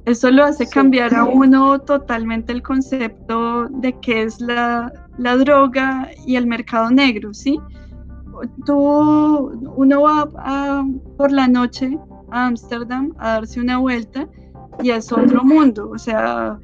[0.07, 6.37] Eso lo hace cambiar a uno totalmente el concepto de qué es la, droga y
[6.37, 7.61] el mercado negro, ¿sí?
[8.65, 8.75] Tú,
[9.77, 10.85] uno va
[11.17, 11.99] por la noche
[12.31, 14.27] a Ámsterdam a darse una vuelta
[14.83, 16.59] y es otro mundo, o sea,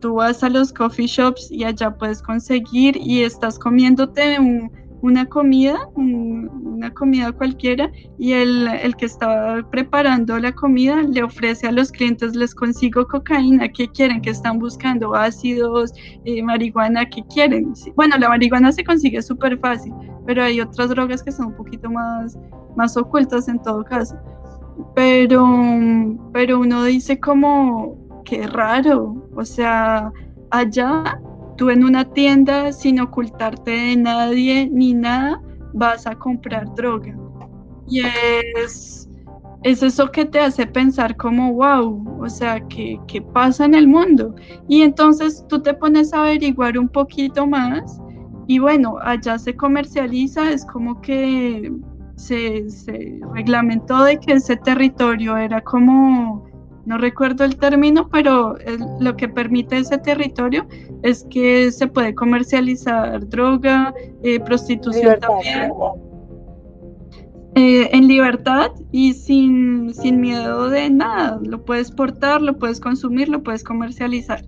[0.00, 4.70] tú vas a los coffee shops y allá puedes conseguir y estás comiéndote un
[5.02, 11.66] una comida, una comida cualquiera, y el, el, que estaba preparando la comida le ofrece
[11.66, 14.20] a los clientes, les consigo cocaína, ¿qué quieren?
[14.20, 15.14] ¿Qué están buscando?
[15.14, 15.92] Ácidos,
[16.24, 17.72] eh, marihuana, ¿qué quieren?
[17.94, 19.92] Bueno, la marihuana se consigue súper fácil,
[20.26, 22.38] pero hay otras drogas que son un poquito más,
[22.76, 24.16] más ocultas en todo caso.
[24.94, 25.46] Pero,
[26.32, 30.12] pero uno dice como, qué raro, o sea,
[30.50, 31.20] allá
[31.56, 35.40] Tú en una tienda sin ocultarte de nadie ni nada
[35.72, 37.16] vas a comprar droga.
[37.88, 38.02] Y
[38.56, 39.08] es,
[39.62, 43.86] es eso que te hace pensar como, wow, o sea, ¿qué, ¿qué pasa en el
[43.86, 44.34] mundo?
[44.68, 48.00] Y entonces tú te pones a averiguar un poquito más
[48.48, 51.72] y bueno, allá se comercializa, es como que
[52.16, 56.46] se, se reglamentó de que ese territorio era como
[56.86, 58.56] no recuerdo el término, pero
[59.00, 60.66] lo que permite ese territorio
[61.02, 65.72] es que se puede comercializar droga, eh, prostitución también.
[67.56, 71.40] Eh, en libertad y sin, sin, miedo de nada.
[71.42, 74.44] Lo puedes portar, lo puedes consumir, lo puedes comercializar.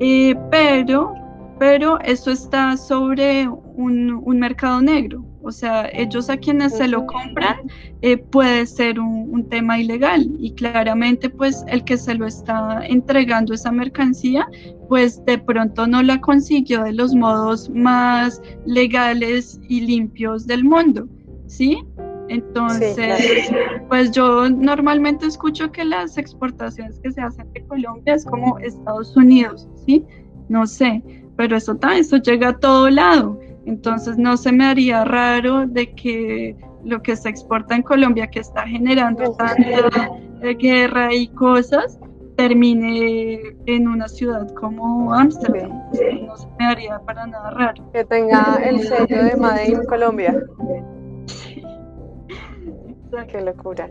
[0.00, 1.14] Eh, pero,
[1.58, 5.24] pero eso está sobre un, un mercado negro.
[5.46, 7.56] O sea, ellos a quienes se lo compran
[8.02, 13.54] eh, puede ser un, tema ilegal y claramente pues el que se lo está entregando
[13.54, 14.48] esa mercancía
[14.88, 21.06] pues de pronto no la consiguió de los modos más legales y limpios del mundo,
[21.46, 21.78] ¿sí?
[22.28, 23.52] Entonces,
[23.88, 29.16] pues yo normalmente escucho que las exportaciones que se hacen de Colombia es como Estados
[29.16, 30.04] Unidos, ¿sí?
[30.48, 31.02] No sé,
[31.36, 33.38] pero eso, eso llega a todo lado.
[33.66, 38.40] Entonces no se me haría raro de que lo que se exporta en Colombia, que
[38.40, 40.08] está generando tanta
[40.58, 41.98] guerra y cosas,
[42.36, 45.70] termine en una ciudad como Ámsterdam.
[46.26, 47.90] No se me haría para nada raro.
[47.92, 50.42] Que tenga el sello de Made in Colombia.
[51.26, 51.62] Sí.
[53.28, 53.88] Qué locura.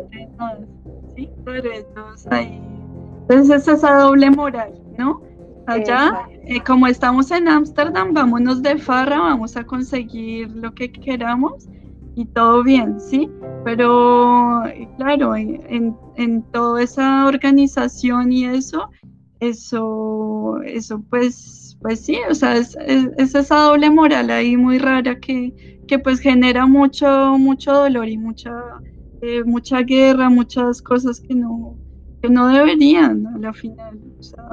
[1.15, 1.87] Sí, por eso
[2.29, 2.61] ahí.
[3.27, 5.21] Entonces esa doble moral, ¿no?
[5.65, 11.67] Allá, eh, como estamos en Ámsterdam, vámonos de farra, vamos a conseguir lo que queramos
[12.15, 13.29] y todo bien, ¿sí?
[13.63, 14.63] Pero
[14.97, 18.89] claro, en, en toda esa organización y eso,
[19.39, 22.77] eso, eso pues, pues sí, o sea, es,
[23.17, 28.53] esa doble moral ahí muy rara que, que pues genera mucho, mucho dolor y mucha,
[29.21, 31.77] eh, mucha guerra, muchas cosas que no,
[32.21, 33.99] que no deberían a la final.
[34.19, 34.47] O sea,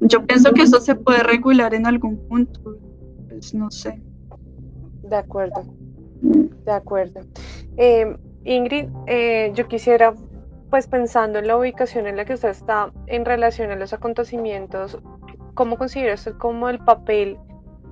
[0.00, 2.60] yo pienso que eso se puede regular en algún punto,
[3.28, 4.00] pues no sé.
[5.02, 5.64] De acuerdo,
[6.20, 7.20] de acuerdo.
[7.76, 10.14] Eh, Ingrid, eh, yo quisiera
[10.70, 14.98] pues pensando en la ubicación en la que usted está en relación a los acontecimientos,
[15.54, 17.38] ¿cómo considera usted como el papel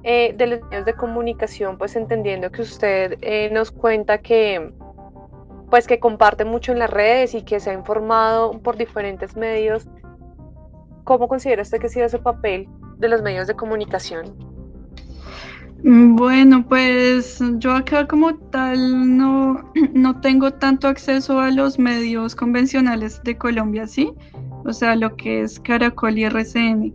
[0.08, 4.72] eh, de los medios de comunicación, pues entendiendo que usted eh, nos cuenta que
[5.68, 9.88] pues que comparte mucho en las redes y que se ha informado por diferentes medios,
[11.06, 14.34] ¿cómo considera usted que ha sido ese papel de los medios de comunicación?
[15.84, 23.22] Bueno, pues yo acá como tal no, no tengo tanto acceso a los medios convencionales
[23.22, 24.12] de Colombia, ¿sí?
[24.64, 26.92] O sea, lo que es Caracol y RCN.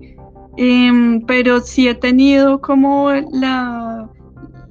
[0.58, 4.10] Em, pero sí he tenido como la,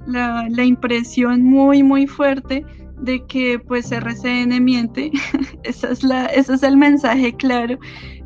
[0.06, 2.66] la, la, impresión muy, muy fuerte
[3.00, 5.10] de que pues RCN miente.
[5.62, 7.78] Esa es la, ese es el mensaje claro,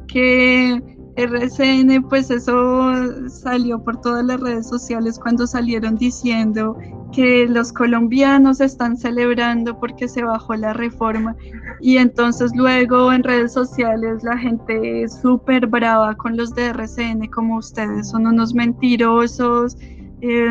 [0.09, 0.83] que
[1.17, 2.93] RCN, pues eso
[3.29, 6.77] salió por todas las redes sociales cuando salieron diciendo
[7.13, 11.37] que los colombianos están celebrando porque se bajó la reforma
[11.81, 17.29] y entonces luego en redes sociales la gente es súper brava con los de RCN
[17.29, 19.77] como ustedes son unos mentirosos,
[20.21, 20.49] eh,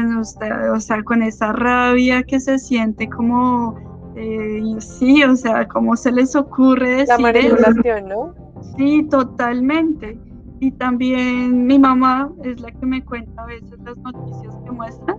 [0.71, 3.75] o sea, con esa rabia que se siente como,
[4.15, 8.35] eh, sí, o sea, cómo se les ocurre decir La manipulación, ¿no?
[8.77, 10.17] Sí, totalmente.
[10.63, 15.17] Y también mi mamá es la que me cuenta a veces las noticias que muestran.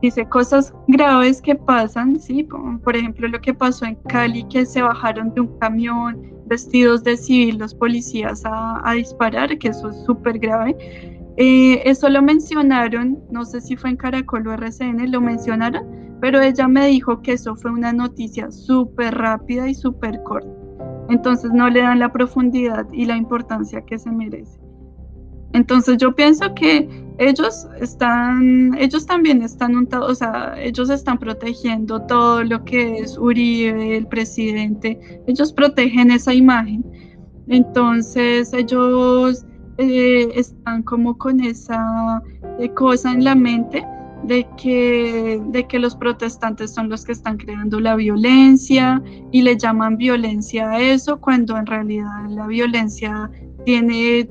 [0.00, 2.48] Dice cosas graves que pasan, ¿sí?
[2.82, 7.18] Por ejemplo, lo que pasó en Cali, que se bajaron de un camión vestidos de
[7.18, 10.74] civil los policías a, disparar, que eso es súper grave.
[11.36, 15.84] Eh, eso lo mencionaron, no sé si fue en Caracol o RCN, lo mencionaron,
[16.22, 20.48] pero ella me dijo que eso fue una noticia súper rápida y súper corta.
[21.10, 24.65] Entonces no le dan la profundidad y la importancia que se merece.
[25.52, 26.88] Entonces yo pienso que
[27.18, 33.96] ellos están, ellos también están, o sea, ellos están protegiendo todo lo que es Uribe,
[33.96, 36.84] el presidente, ellos protegen esa imagen.
[37.48, 39.46] Entonces ellos
[39.78, 42.22] eh, están como con esa
[42.58, 43.84] eh, cosa en la mente
[44.24, 49.56] de que, de que los protestantes son los que están creando la violencia y le
[49.56, 53.30] llaman violencia a eso cuando en realidad la violencia
[53.64, 54.28] tiene,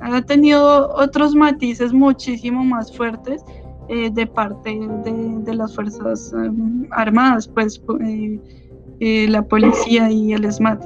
[0.00, 3.44] ha tenido otros matices muchísimo más fuertes
[3.88, 8.40] eh, de parte de, las Fuerzas em, Armadas, pues eh,
[8.98, 10.82] eh, la policía y el SMAT.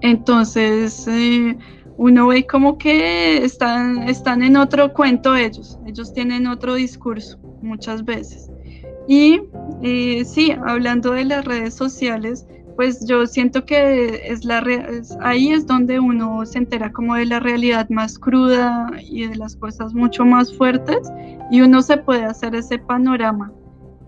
[0.00, 1.08] Entonces,
[1.96, 8.04] uno ve como que están, están en otro cuento ellos, ellos tienen otro discurso muchas
[8.04, 8.50] veces.
[9.06, 9.40] Y
[10.24, 12.46] sí, hablando de las redes sociales,
[12.78, 14.64] pues yo siento que es la
[15.22, 19.56] ahí es donde uno se entera como de la realidad más cruda y de las
[19.56, 21.10] cosas mucho más fuertes
[21.50, 23.52] y uno se puede hacer ese panorama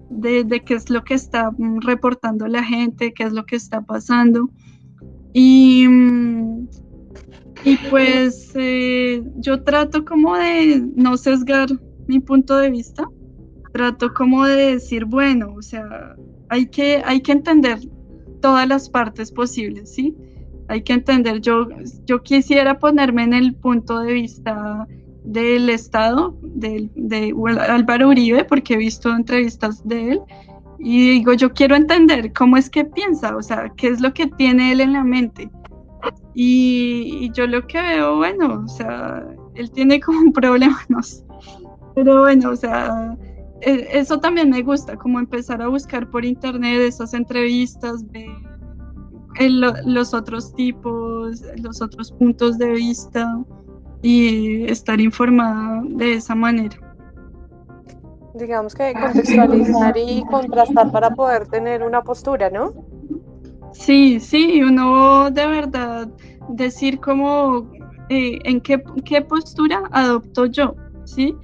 [0.09, 3.81] de, qué es lo que está mm, reportando la gente, qué es lo que está
[3.81, 4.49] pasando.
[5.33, 6.69] Y, mm,
[7.65, 11.71] y pues eh, yo trato como de no sesgar
[12.07, 13.05] mi punto de vista,
[13.73, 16.15] trato como de decir, bueno, o sea,
[16.49, 17.81] hay que, hay que entender
[18.41, 20.17] todas las partes posibles, ¿sí?
[20.69, 21.67] Hay que entender, yo,
[22.07, 24.87] yo quisiera ponerme en el punto de vista
[25.25, 27.35] del Estado, de, de
[27.69, 30.21] Álvaro Uribe, porque he visto entrevistas de él,
[30.79, 34.27] y digo, yo quiero entender cómo es que piensa, o sea, qué es lo que
[34.27, 35.51] tiene él en la mente.
[36.35, 39.23] Y, yo lo que veo, bueno, o sea,
[39.55, 41.23] él tiene como un problema, no sé,
[41.95, 43.17] pero bueno, o sea,
[43.61, 48.29] eso también me gusta, como empezar a buscar por internet esas entrevistas, ver
[49.85, 53.43] los otros tipos, los otros puntos de vista
[54.03, 56.77] y estar informada de esa manera.
[58.35, 62.73] Digamos que contextualizar y contrastar para poder tener una postura, ¿no?
[63.73, 66.09] Sí, sí, uno de verdad
[66.49, 67.71] decir como
[68.09, 71.37] eh, en qué, qué postura adopto yo, ¿sí?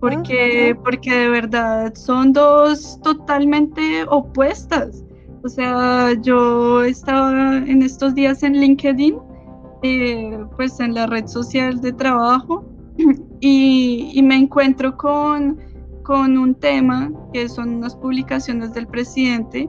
[0.00, 5.04] Porque, porque de verdad son dos totalmente opuestas.
[5.44, 9.16] O sea, yo estaba en estos días en LinkedIn,
[9.82, 12.64] eh, pues en la red social de trabajo,
[13.40, 15.58] y, me encuentro con,
[16.02, 19.68] con un tema que son unas publicaciones del presidente.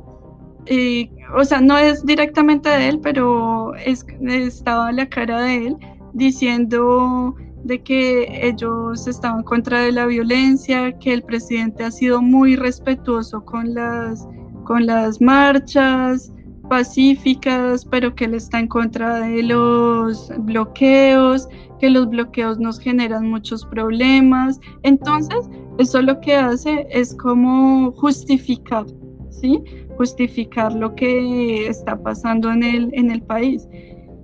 [0.66, 5.78] Eh, o sea, no es directamente de él, pero es, estaba la cara de él
[6.14, 12.56] diciendo de que ellos estaban contra de la violencia, que el presidente ha sido muy
[12.56, 14.28] respetuoso con las,
[14.64, 16.32] con las marchas
[16.70, 21.48] pacíficas, pero que él está en contra de los bloqueos,
[21.80, 24.60] que los bloqueos nos generan muchos problemas.
[24.84, 28.86] Entonces, eso lo que hace es como justificar,
[29.30, 29.62] ¿sí?
[29.98, 33.68] Justificar lo que está pasando en el, en el país.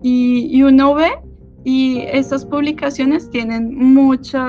[0.02, 1.12] Y, y uno ve
[1.66, 4.46] y esas publicaciones tienen mucha,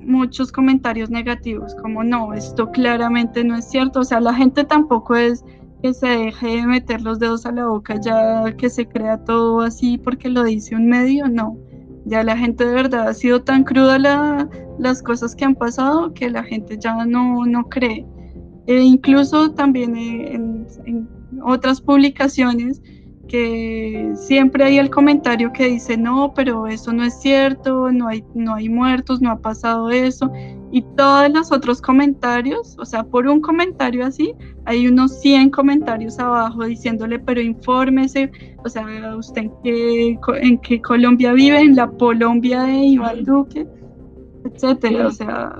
[0.00, 4.00] muchos comentarios negativos, como no, esto claramente no es cierto.
[4.00, 5.44] O sea, la gente tampoco es
[5.82, 9.60] que se deje de meter los dedos a la boca ya que se crea todo
[9.60, 11.56] así porque lo dice un medio, no.
[12.06, 14.48] Ya la gente de verdad ha sido tan cruda la,
[14.80, 18.04] las cosas que han pasado que la gente ya no, no cree.
[18.66, 21.08] E incluso también en, en
[21.44, 22.82] otras publicaciones
[23.28, 28.24] que siempre hay el comentario que dice, no, pero eso no es cierto, no hay,
[28.34, 30.30] no hay muertos, no ha pasado eso.
[30.70, 36.18] Y todos los otros comentarios, o sea, por un comentario así, hay unos 100 comentarios
[36.18, 38.30] abajo diciéndole, pero infórmese,
[38.64, 43.66] o sea, usted en qué, en qué Colombia vive, en la Colombia de Iván Duque,
[44.44, 45.06] etcétera.
[45.06, 45.56] O sea,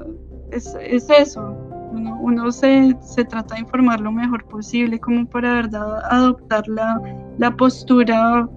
[0.50, 2.95] es, es eso uno, se,
[3.28, 7.01] trata de informar lo mejor posible como para verdad adoptar la,
[7.38, 8.49] la postura,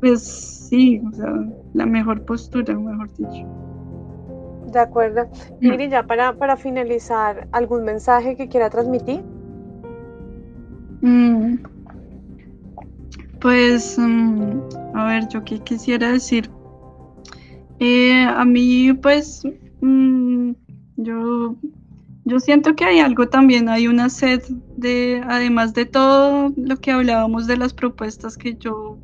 [0.00, 1.32] pues sí, o sea,
[1.74, 3.46] la mejor postura, mejor dicho.
[4.72, 5.28] De acuerdo.
[5.60, 9.22] Miri, ya para, para finalizar, ¿algún mensaje que quiera transmitir?
[11.02, 11.56] Mm.
[13.40, 14.60] Pues, mm,
[14.94, 16.50] a ver, yo qué quisiera decir.
[17.80, 19.42] Eh, a mí, pues,
[19.80, 20.52] mm,
[20.96, 21.56] yo
[22.24, 24.42] yo siento que hay algo también, hay una sed
[24.76, 28.98] de, además de todo lo que hablábamos de las propuestas que yo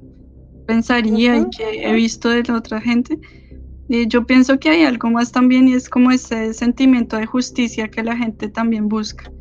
[0.66, 3.18] pensaría y que he visto de la otra gente,
[3.88, 7.88] eh, yo pienso que hay algo más también y es como ese sentimiento de justicia
[7.88, 9.32] que la gente también busca,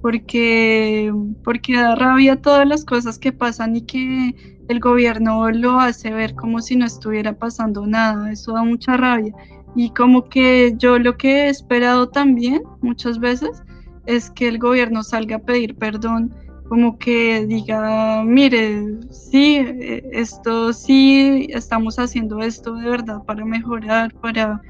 [0.00, 1.12] porque,
[1.44, 4.34] porque da rabia todas las cosas que pasan y que
[4.68, 9.34] el gobierno lo hace ver como si no estuviera pasando nada, eso da mucha rabia.
[9.76, 13.62] Y como que yo lo que he esperado también muchas veces
[14.06, 16.34] es que el gobierno salga a pedir perdón,
[16.68, 24.14] como que diga, mire, sí, eh, esto sí, estamos haciendo esto de verdad para mejorar,
[24.14, 24.60] para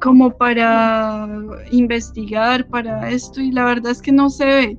[0.00, 1.28] como para
[1.70, 4.78] investigar, para esto, y la verdad es que no se ve.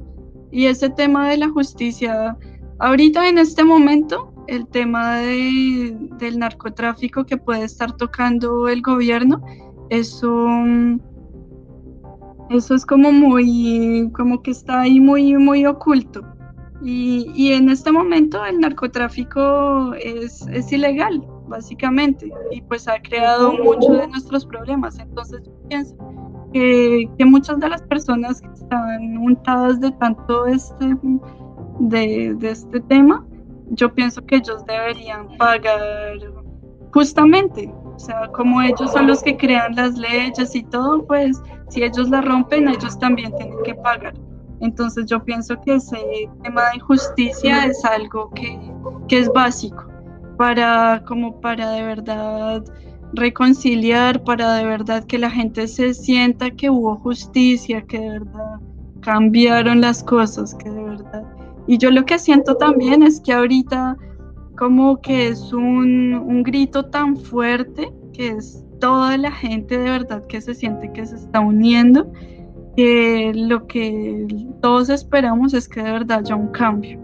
[0.51, 2.37] Y ese tema de la justicia,
[2.79, 9.41] ahorita en este momento, el tema del narcotráfico que puede estar tocando el gobierno,
[9.89, 10.47] eso,
[12.49, 16.21] eso es como muy, como que está ahí muy, muy oculto.
[16.83, 23.97] Y, en este momento el narcotráfico es, es, ilegal, básicamente, y pues ha creado muchos
[23.97, 24.99] de nuestros problemas.
[24.99, 25.95] Entonces yo pienso
[26.53, 30.95] que, que muchas de las personas que están untadas de tanto este,
[31.79, 33.25] de, de este tema,
[33.71, 36.17] yo pienso que ellos deberían pagar
[36.93, 41.83] justamente, o sea, como ellos son los que crean las leyes y todo, pues si
[41.83, 44.13] ellos la rompen, ellos también tienen que pagar.
[44.61, 45.99] Entonces yo pienso que ese
[46.43, 48.59] tema de justicia es algo que,
[49.07, 49.85] que es básico
[50.37, 52.63] para como para de verdad
[53.13, 58.59] reconciliar, para de verdad que la gente se sienta que hubo justicia, que de verdad
[59.01, 61.36] cambiaron las cosas, que de verdad
[61.67, 63.97] y yo lo que siento también es que ahorita
[64.57, 70.25] como que es un, un grito tan fuerte que es toda la gente de verdad
[70.27, 72.11] que se siente que se está uniendo,
[72.75, 74.27] que lo que
[74.61, 76.99] todos esperamos es que de verdad haya un cambio.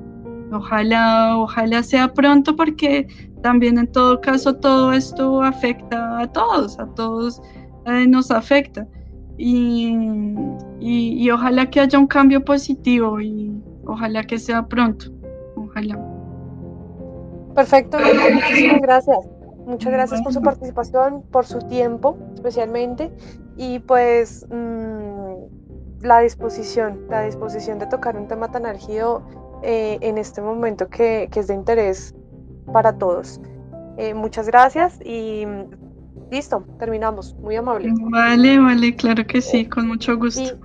[0.52, 3.08] Ojalá, ojalá sea pronto porque
[3.42, 7.42] también en todo caso todo esto afecta a todos, a todos
[7.86, 8.88] eh, nos afecta.
[9.38, 9.98] Y,
[10.80, 13.52] y, y, ojalá que haya un cambio positivo y,
[13.86, 15.08] Ojalá que sea pronto.
[15.56, 16.00] Ojalá.
[17.56, 17.98] Perfecto,
[18.34, 19.18] muchísimas gracias.
[19.66, 23.12] Muchas gracias por su participación, por su tiempo especialmente
[23.56, 29.24] y pues mm, la disposición, la disposición de tocar un tema tan álgido
[29.62, 32.14] eh, en este momento que, es de interés
[32.74, 33.40] para todos.
[33.98, 37.36] Eh, muchas gracias y mm, listo, terminamos.
[37.36, 37.94] Muy amable.
[38.12, 40.58] Vale, vale, claro que sí, con mucho gusto.